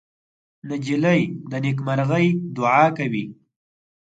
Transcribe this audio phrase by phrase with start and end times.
[0.67, 3.25] نجلۍ د نیکمرغۍ دعا کوي.